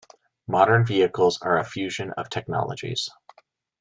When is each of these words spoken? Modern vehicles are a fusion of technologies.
Modern 0.47 0.83
vehicles 0.83 1.39
are 1.43 1.59
a 1.59 1.63
fusion 1.63 2.09
of 2.13 2.27
technologies. 2.27 3.07